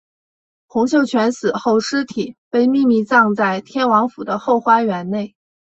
[0.65, 5.35] 洪秀全死后尸体被秘密葬在天王府的后花园内。